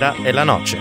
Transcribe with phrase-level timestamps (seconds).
[0.00, 0.78] Tenera e la Noce.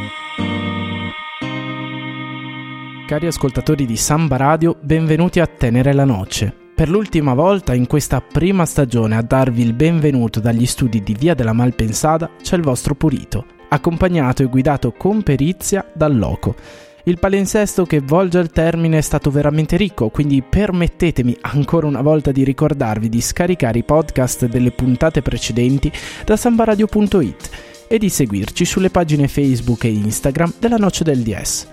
[3.06, 6.56] Cari ascoltatori di Samba Radio, benvenuti a Tenera e la Noce.
[6.74, 11.34] Per l'ultima volta in questa prima stagione a darvi il benvenuto dagli studi di Via
[11.34, 16.56] della Malpensada c'è il vostro Purito, accompagnato e guidato con perizia dal Loco.
[17.04, 22.32] Il palinsesto che volge al termine è stato veramente ricco, quindi permettetemi ancora una volta
[22.32, 25.92] di ricordarvi di scaricare i podcast delle puntate precedenti
[26.24, 31.68] da sambaradio.it e di seguirci sulle pagine Facebook e Instagram della Noce del DS.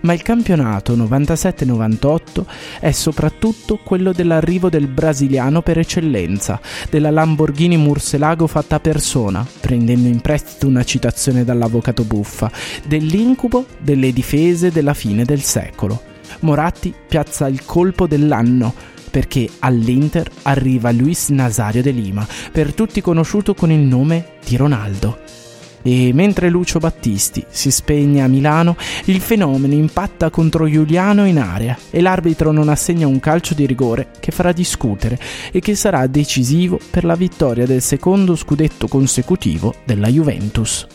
[0.00, 2.44] ma il campionato 97-98
[2.80, 6.60] è soprattutto quello dell'arrivo del brasiliano per eccellenza,
[6.90, 12.50] della Lamborghini Murcielago fatta a persona, prendendo in prestito una citazione dall'avvocato Buffa,
[12.86, 16.02] dell'incubo delle difese della fine del secolo.
[16.40, 18.74] Moratti piazza il colpo dell'anno,
[19.10, 25.41] perché all'Inter arriva Luis Nazario de Lima, per tutti conosciuto con il nome di Ronaldo
[25.82, 31.76] e mentre Lucio Battisti si spegne a Milano, il fenomeno impatta contro Giuliano in area
[31.90, 35.18] e l'arbitro non assegna un calcio di rigore che farà discutere
[35.50, 40.86] e che sarà decisivo per la vittoria del secondo scudetto consecutivo della Juventus.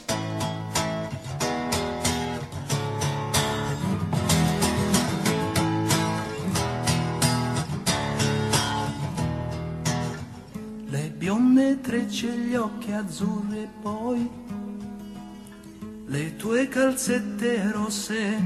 [16.09, 18.37] Le tue calzette rosse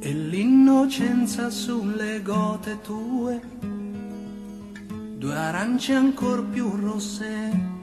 [0.00, 3.40] e l'innocenza sulle gote tue,
[5.16, 7.75] due arance ancor più rosse.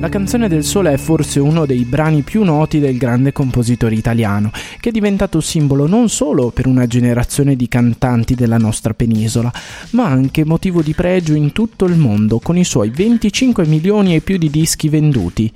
[0.00, 4.50] La canzone del sole è forse uno dei brani più noti del grande compositore italiano,
[4.80, 9.52] che è diventato simbolo non solo per una generazione di cantanti della nostra penisola,
[9.90, 14.22] ma anche motivo di pregio in tutto il mondo, con i suoi 25 milioni e
[14.22, 15.52] più di dischi venduti.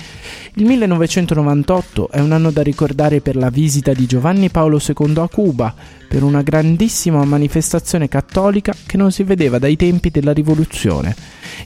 [0.57, 5.29] Il 1998 è un anno da ricordare per la visita di Giovanni Paolo II a
[5.29, 5.75] Cuba,
[6.07, 11.17] per una grandissima manifestazione cattolica che non si vedeva dai tempi della rivoluzione.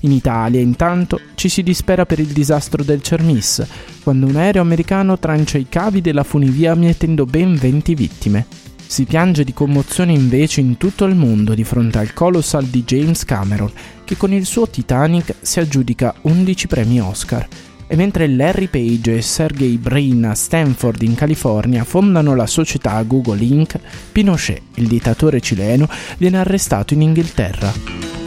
[0.02, 3.66] In Italia, intanto, ci si dispera per il disastro del Cermis,
[4.02, 8.46] quando un aereo americano trancia i cavi della funivia mietendo ben 20 vittime.
[8.86, 13.24] Si piange di commozione invece in tutto il mondo di fronte al colossal di James
[13.24, 13.70] Cameron,
[14.04, 17.46] che con il suo Titanic si aggiudica 11 premi Oscar.
[17.86, 23.42] E mentre Larry Page e Sergey Brin a Stanford in California fondano la società Google
[23.42, 23.78] Inc.,
[24.12, 28.17] Pinochet, il dittatore cileno, viene arrestato in Inghilterra.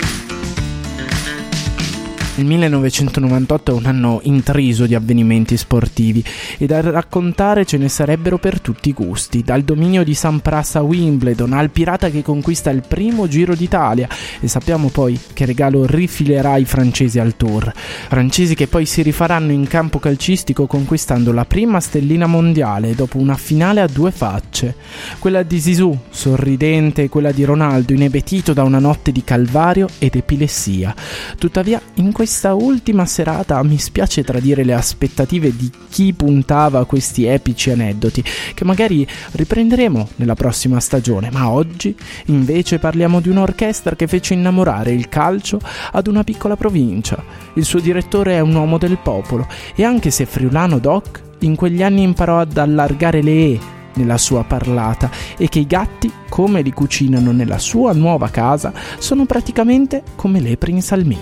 [2.37, 6.23] Il 1998 è un anno intriso di avvenimenti sportivi
[6.57, 10.81] e da raccontare ce ne sarebbero per tutti i gusti, dal dominio di Sampras a
[10.81, 14.07] Wimbledon al pirata che conquista il primo Giro d'Italia
[14.39, 17.69] e sappiamo poi che regalo rifilerà i francesi al Tour.
[18.07, 23.35] Francesi che poi si rifaranno in campo calcistico conquistando la prima stellina mondiale dopo una
[23.35, 24.75] finale a due facce.
[25.19, 30.15] Quella di Zizou, sorridente, e quella di Ronaldo inebetito da una notte di calvario ed
[30.15, 30.95] epilessia.
[31.37, 37.71] Tuttavia in questa ultima serata mi spiace tradire le aspettative di chi puntava questi epici
[37.71, 38.23] aneddoti,
[38.53, 41.95] che magari riprenderemo nella prossima stagione, ma oggi
[42.25, 45.59] invece parliamo di un'orchestra che fece innamorare il calcio
[45.93, 47.23] ad una piccola provincia.
[47.55, 51.81] Il suo direttore è un uomo del popolo e anche se friulano doc, in quegli
[51.81, 53.59] anni imparò ad allargare le E
[53.93, 59.25] nella sua parlata e che i gatti, come li cucinano nella sua nuova casa, sono
[59.25, 61.17] praticamente come lepri in salmì.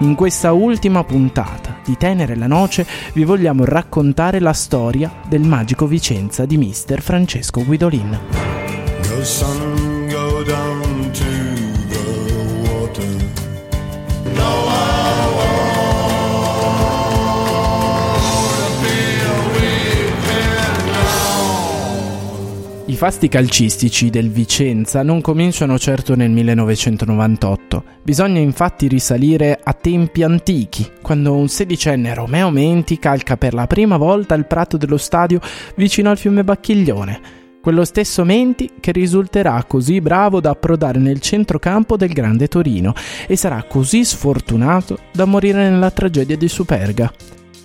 [0.00, 5.86] In questa ultima puntata di Tenere la Noce vi vogliamo raccontare la storia del magico
[5.86, 8.18] Vicenza di mister Francesco Guidolin.
[9.08, 10.97] Go sun, go
[22.98, 27.84] fasti calcistici del Vicenza non cominciano certo nel 1998.
[28.02, 33.98] Bisogna infatti risalire a tempi antichi, quando un sedicenne Romeo Menti calca per la prima
[33.98, 35.38] volta il prato dello stadio
[35.76, 37.20] vicino al fiume Bacchiglione.
[37.62, 42.94] Quello stesso Menti che risulterà così bravo da approdare nel centrocampo del Grande Torino
[43.28, 47.12] e sarà così sfortunato da morire nella tragedia di Superga.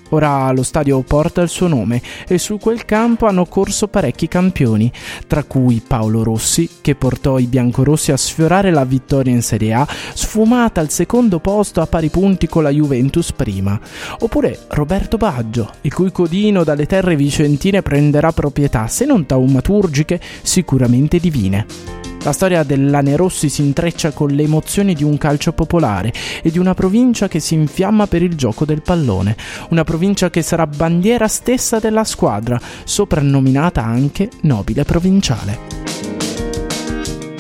[0.10, 4.92] Ora lo stadio porta il suo nome e su quel campo hanno corso parecchi campioni,
[5.28, 9.88] tra cui Paolo Rossi, che portò i biancorossi a sfiorare la vittoria in Serie A,
[10.14, 13.80] sfumata al secondo posto a pari punti con la Juventus prima,
[14.20, 21.20] oppure Roberto Baggio, il cui codino dalle terre vicentine prenderà proprietà, se non taumaturgiche, sicuramente
[21.20, 22.03] divine.
[22.24, 26.74] La storia dell'Anerossi si intreccia con le emozioni di un calcio popolare e di una
[26.74, 29.36] provincia che si infiamma per il gioco del pallone,
[29.72, 35.93] una provincia che sarà bandiera stessa della squadra, soprannominata anche Nobile Provinciale.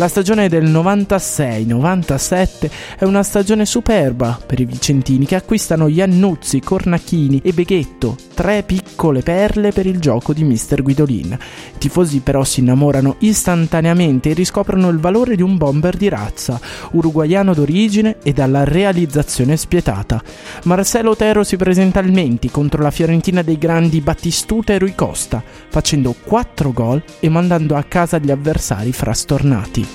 [0.03, 2.69] La stagione del 96-97
[2.99, 9.21] è una stagione superba per i vicentini che acquistano Iannuzzi, Cornacchini e Beghetto, tre piccole
[9.21, 10.81] perle per il gioco di Mr.
[10.81, 11.31] Guidolin.
[11.31, 16.59] I tifosi però si innamorano istantaneamente e riscoprono il valore di un bomber di razza,
[16.91, 20.21] uruguaiano d'origine e dalla realizzazione spietata.
[20.63, 25.41] Marcelo Otero si presenta al Menti contro la Fiorentina dei grandi Battistuta e Rui Costa,
[25.69, 29.92] facendo 4 gol e mandando a casa gli avversari frastornati.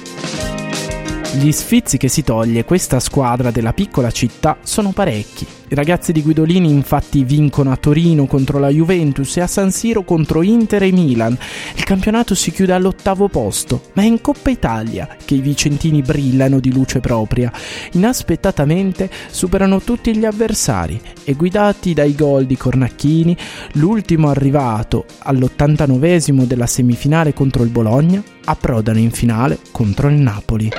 [1.35, 5.58] Gli sfizi che si toglie questa squadra della piccola città sono parecchi.
[5.71, 10.03] I ragazzi di Guidolini infatti vincono a Torino contro la Juventus e a San Siro
[10.03, 11.37] contro Inter e Milan.
[11.77, 16.59] Il campionato si chiude all'ottavo posto, ma è in Coppa Italia che i vicentini brillano
[16.59, 17.53] di luce propria.
[17.93, 23.37] Inaspettatamente superano tutti gli avversari e guidati dai gol di Cornacchini,
[23.73, 30.71] l'ultimo arrivato all'89 della semifinale contro il Bologna, approdano in finale contro il Napoli.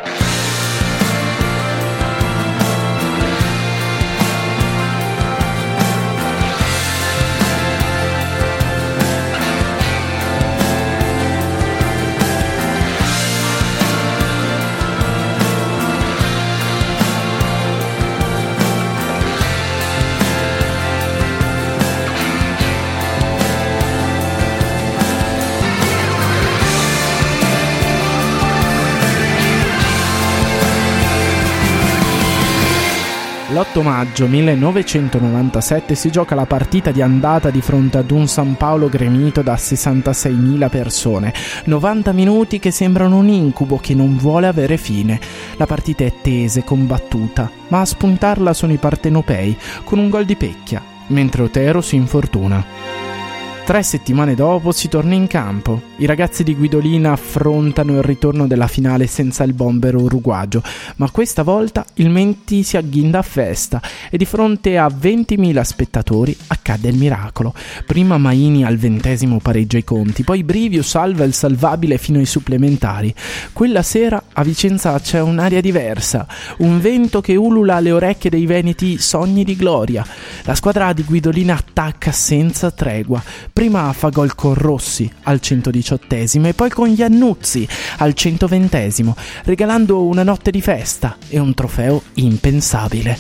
[33.52, 38.90] L'8 maggio 1997 si gioca la partita di andata di fronte ad un San Paolo
[38.90, 41.34] gremito da 66.000 persone.
[41.66, 45.20] 90 minuti che sembrano un incubo che non vuole avere fine.
[45.58, 50.26] La partita è tesa e combattuta, ma a spuntarla sono i partenopei con un gol
[50.26, 53.09] di pecchia, mentre Otero si infortuna.
[53.70, 55.80] Tre settimane dopo si torna in campo.
[55.98, 60.64] I ragazzi di Guidolina affrontano il ritorno della finale senza il bomber uruguagio,
[60.96, 66.36] ma questa volta il Menti si agghinda a festa e di fronte a 20.000 spettatori
[66.48, 67.54] accade il miracolo.
[67.86, 73.14] Prima Maini al ventesimo pareggia i conti, poi Brivio salva il salvabile fino ai supplementari.
[73.54, 76.26] Quella sera a Vicenza c'è un'aria diversa,
[76.60, 80.04] un vento che ulula alle orecchie dei veneti sogni di gloria.
[80.46, 83.22] La squadra di Guidolina attacca senza tregua
[83.60, 89.14] Prima fa gol con Rossi al 118 e poi con Iannuzzi al 120
[89.44, 93.18] regalando una notte di festa e un trofeo impensabile.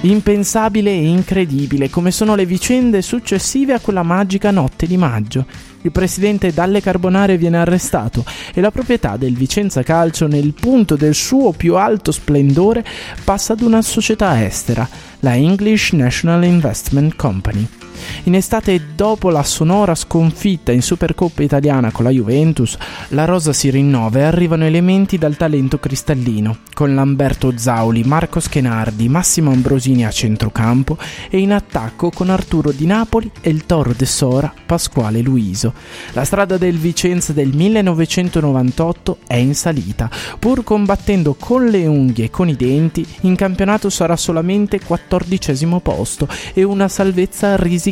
[0.00, 5.46] Impensabile e incredibile come sono le vicende successive a quella magica notte di maggio.
[5.82, 11.14] Il presidente Dalle Carbonare viene arrestato e la proprietà del Vicenza Calcio nel punto del
[11.14, 12.84] suo più alto splendore
[13.22, 14.88] passa ad una società estera,
[15.20, 17.79] la English National Investment Company.
[18.24, 22.76] In estate, dopo la sonora sconfitta in Supercoppa italiana con la Juventus,
[23.08, 29.08] la rosa si rinnova e arrivano elementi dal talento cristallino, con Lamberto Zauli, Marco Schenardi,
[29.08, 30.96] Massimo Ambrosini a centrocampo
[31.28, 35.72] e in attacco con Arturo Di Napoli e il toro de Sora Pasquale Luiso.
[36.12, 42.30] La strada del Vicenza del 1998 è in salita, pur combattendo con le unghie e
[42.30, 47.89] con i denti, in campionato sarà solamente quattordicesimo posto e una salvezza risicata,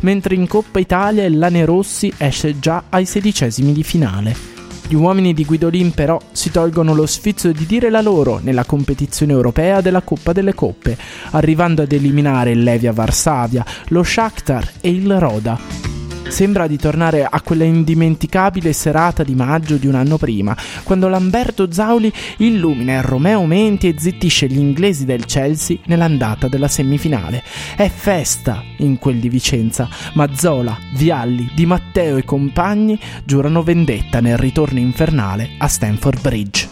[0.00, 4.52] mentre in Coppa Italia il Lane Rossi esce già ai sedicesimi di finale.
[4.88, 9.32] Gli uomini di Guidolin però si tolgono lo sfizio di dire la loro nella competizione
[9.32, 10.98] europea della Coppa delle Coppe,
[11.30, 15.91] arrivando ad eliminare il Levia Varsavia, lo Shakhtar e il Roda.
[16.32, 21.70] Sembra di tornare a quella indimenticabile serata di maggio di un anno prima, quando Lamberto
[21.70, 27.44] Zauli illumina il Romeo Menti e zittisce gli inglesi del Chelsea nell'andata della semifinale.
[27.76, 34.20] È festa in quel di Vicenza, ma Zola, Vialli, Di Matteo e compagni giurano vendetta
[34.20, 36.71] nel ritorno infernale a Stamford Bridge.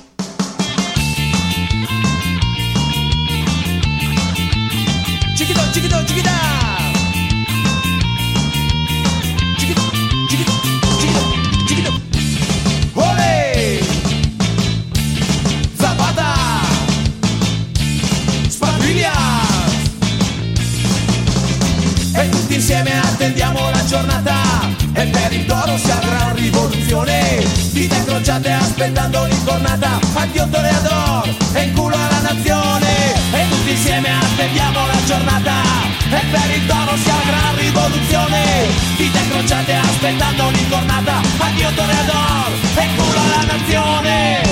[30.14, 35.52] Addio toreador e in culo alla nazione e tutti insieme attendiamo la giornata
[36.10, 38.66] e per il toro si avrà rivoluzione
[38.96, 44.42] vite incrociate aspettando l'incornata addio toreador e in culo alla nazione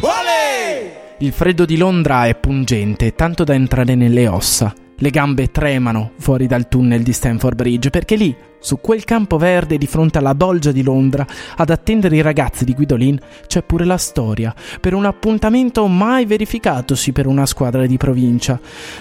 [0.00, 1.14] Olè!
[1.18, 4.74] Il freddo di Londra è pungente, tanto da entrare nelle ossa.
[4.98, 9.76] Le gambe tremano fuori dal tunnel di Stanford Bridge perché lì, su quel campo verde
[9.76, 13.98] di fronte alla bolgia di Londra, ad attendere i ragazzi di Guidolin, c'è pure la
[13.98, 18.58] storia, per un appuntamento mai verificatosi per una squadra di provincia.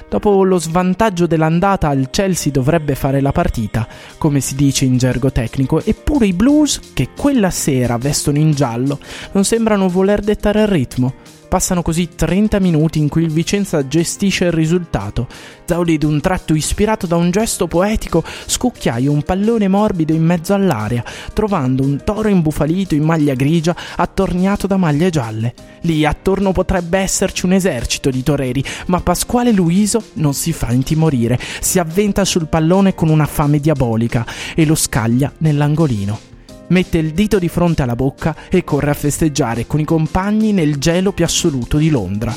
[0.10, 5.32] Dopo lo svantaggio dell'andata, il Chelsea dovrebbe fare la partita, come si dice in gergo
[5.32, 9.00] tecnico, eppure i Blues, che quella sera vestono in giallo,
[9.34, 11.14] non sembrano voler dettare il ritmo.
[11.54, 15.28] Passano così 30 minuti in cui il Vicenza gestisce il risultato.
[15.66, 21.04] Zauli d'un tratto ispirato da un gesto poetico scucchiaia un pallone morbido in mezzo all'area,
[21.32, 25.54] trovando un toro imbufalito in maglia grigia attorniato da maglie gialle.
[25.82, 31.38] Lì attorno potrebbe esserci un esercito di toreri, ma Pasquale Luiso non si fa intimorire,
[31.60, 36.32] si avventa sul pallone con una fame diabolica e lo scaglia nell'angolino
[36.68, 40.78] mette il dito di fronte alla bocca e corre a festeggiare con i compagni nel
[40.78, 42.36] gelo più assoluto di Londra.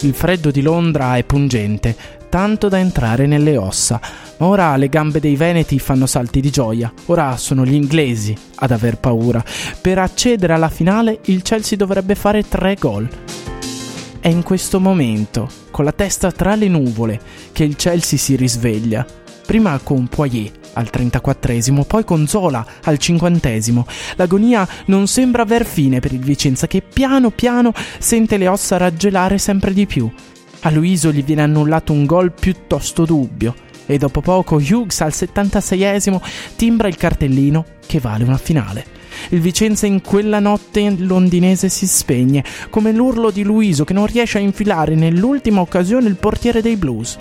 [0.00, 1.96] Il freddo di Londra è pungente,
[2.28, 4.00] tanto da entrare nelle ossa,
[4.38, 6.92] ma ora le gambe dei veneti fanno salti di gioia.
[7.06, 9.42] Ora sono gli inglesi ad aver paura.
[9.80, 13.08] Per accedere alla finale il Chelsea dovrebbe fare tre gol.
[14.20, 17.20] È in questo momento, con la testa tra le nuvole,
[17.52, 19.06] che il Chelsea si risveglia.
[19.46, 23.84] Prima con Poirier, al 34esimo, poi con Zola al 50esimo.
[24.16, 29.38] L'agonia non sembra aver fine per il Vicenza che piano piano sente le ossa raggelare
[29.38, 30.10] sempre di più.
[30.60, 33.54] A Luiso gli viene annullato un gol piuttosto dubbio
[33.86, 36.20] e dopo poco Hughes al 76esimo
[36.56, 39.03] timbra il cartellino che vale una finale.
[39.30, 44.38] Il Vicenza in quella notte londinese si spegne, come l'urlo di Luiso che non riesce
[44.38, 47.18] a infilare nell'ultima occasione il portiere dei Blues.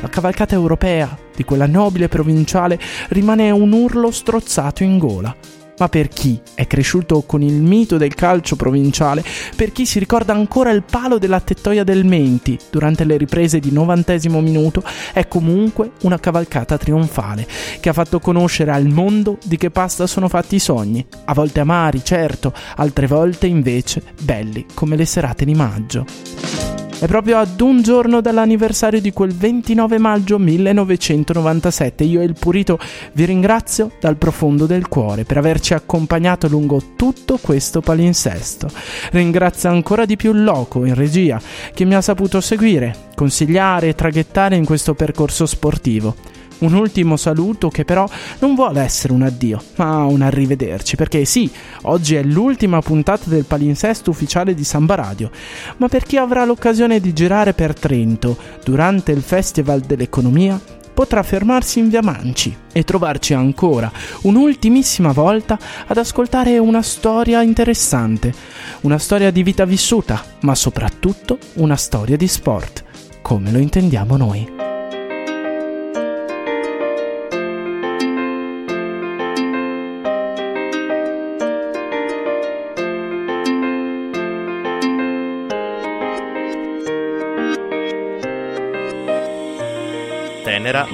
[0.00, 2.78] La cavalcata europea di quella nobile provinciale
[3.08, 5.59] rimane un urlo strozzato in gola.
[5.80, 9.24] Ma per chi è cresciuto con il mito del calcio provinciale,
[9.56, 13.72] per chi si ricorda ancora il palo della tettoia del Menti durante le riprese di
[13.72, 14.84] novantesimo minuto,
[15.14, 17.48] è comunque una cavalcata trionfale
[17.80, 21.60] che ha fatto conoscere al mondo di che pasta sono fatti i sogni, a volte
[21.60, 26.59] amari, certo, altre volte invece belli come le serate di maggio.
[27.00, 32.04] È proprio ad un giorno dall'anniversario di quel 29 maggio 1997.
[32.04, 32.78] Io e il Purito
[33.14, 38.68] vi ringrazio dal profondo del cuore per averci accompagnato lungo tutto questo palinsesto.
[39.12, 41.40] Ringrazio ancora di più Loco in regia
[41.72, 46.29] che mi ha saputo seguire, consigliare e traghettare in questo percorso sportivo.
[46.60, 48.06] Un ultimo saluto che però
[48.40, 51.50] non vuole essere un addio, ma un arrivederci, perché sì,
[51.82, 55.30] oggi è l'ultima puntata del palinsesto ufficiale di Samba Radio,
[55.78, 60.60] ma per chi avrà l'occasione di girare per Trento durante il Festival dell'Economia,
[60.92, 63.90] potrà fermarsi in via Manci e trovarci ancora
[64.22, 68.34] un'ultimissima volta ad ascoltare una storia interessante,
[68.82, 72.84] una storia di vita vissuta, ma soprattutto una storia di sport,
[73.22, 74.59] come lo intendiamo noi.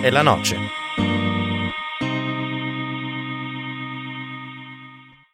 [0.00, 0.75] È la noce.